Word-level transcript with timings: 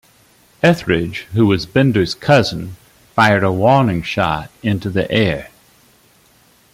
Etheridge, 0.63 1.27
who 1.33 1.45
was 1.45 1.67
Bender's 1.67 2.15
cousin, 2.15 2.75
fired 3.13 3.43
a 3.43 3.51
warning 3.51 4.01
shot 4.01 4.49
into 4.63 4.89
the 4.89 5.07
air. 5.11 5.51